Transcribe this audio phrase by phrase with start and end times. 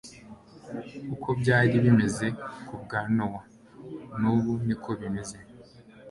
[1.13, 2.25] uko byari bimeze
[2.67, 3.41] kubwa nowa
[4.21, 5.37] nubu niko bimeze